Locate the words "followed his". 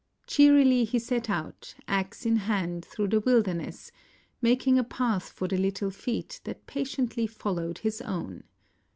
7.27-8.01